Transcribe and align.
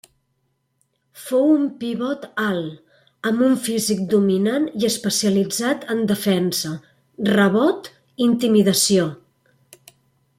Fou 1.23 1.43
un 1.55 1.65
pivot 1.81 2.23
alt, 2.43 2.79
amb 3.31 3.43
un 3.47 3.53
físic 3.65 4.01
dominant 4.13 4.65
i 4.85 4.87
especialitzat 4.89 5.85
en 5.97 6.01
defensa, 6.15 6.73
rebot 7.31 7.91
i 7.95 8.29
intimidació. 8.31 9.07